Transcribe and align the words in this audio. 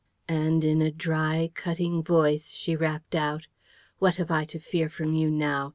And, 0.27 0.63
in 0.65 0.81
a 0.81 0.89
dry, 0.91 1.51
cutting 1.53 2.01
voice, 2.01 2.55
she 2.55 2.75
rapped 2.75 3.13
out: 3.13 3.45
"What 3.99 4.15
have 4.15 4.31
I 4.31 4.45
to 4.45 4.57
fear 4.57 4.89
from 4.89 5.13
you 5.13 5.29
now? 5.29 5.69